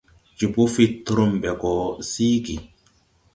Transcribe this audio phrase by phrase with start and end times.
[0.37, 1.73] Jobo fid trum ɓɛ gɔ
[2.11, 2.55] síigì.